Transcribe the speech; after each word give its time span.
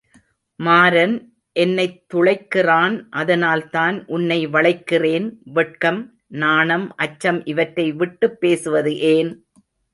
மாரன் 0.59 1.13
என்னைத் 1.55 2.13
துளைக்கிறான் 2.13 3.05
அதனால்தான் 3.09 4.05
உன்னை 4.07 4.47
வளைக்கிறேன் 4.47 5.27
வெட்கம், 5.43 6.01
நாணம், 6.27 6.95
அச்சம் 6.95 7.45
இவற்றை 7.45 7.91
விட்டுப் 7.91 8.39
பேசுவது 8.39 8.97
ஏன்?. 8.97 9.31